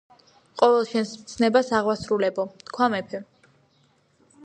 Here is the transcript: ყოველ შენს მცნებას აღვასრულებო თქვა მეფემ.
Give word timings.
ყოველ 0.61 0.87
შენს 0.91 1.11
მცნებას 1.19 1.71
აღვასრულებო 1.81 2.49
თქვა 2.71 2.91
მეფემ. 2.97 3.33